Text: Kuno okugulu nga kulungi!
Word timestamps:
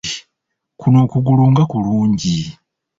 Kuno 0.79 0.97
okugulu 1.05 1.43
nga 1.51 1.63
kulungi! 1.71 2.37